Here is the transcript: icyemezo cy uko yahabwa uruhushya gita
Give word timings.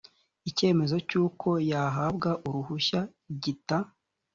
icyemezo 0.49 0.95
cy 1.09 1.15
uko 1.25 1.49
yahabwa 1.71 2.29
uruhushya 2.47 2.99
gita 3.43 3.77